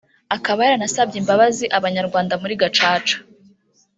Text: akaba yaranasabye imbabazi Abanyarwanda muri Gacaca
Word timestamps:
akaba 0.35 0.61
yaranasabye 0.65 1.17
imbabazi 1.21 1.65
Abanyarwanda 1.77 2.33
muri 2.41 2.53
Gacaca 2.61 3.15